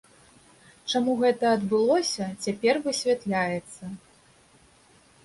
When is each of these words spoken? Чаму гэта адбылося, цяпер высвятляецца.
Чаму 0.93 1.11
гэта 1.19 1.51
адбылося, 1.57 2.25
цяпер 2.45 2.75
высвятляецца. 2.87 3.83